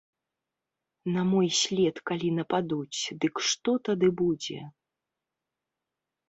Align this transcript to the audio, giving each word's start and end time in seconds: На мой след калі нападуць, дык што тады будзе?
На 1.15 1.21
мой 1.31 1.47
след 1.63 1.95
калі 2.11 2.29
нападуць, 2.39 2.99
дык 3.27 3.35
што 3.51 3.71
тады 3.89 4.07
будзе? 4.23 4.59